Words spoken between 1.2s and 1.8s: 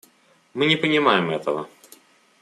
этого.